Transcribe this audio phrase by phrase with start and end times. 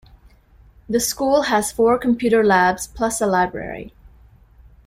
[0.89, 3.93] The school has four computer labs plus a library.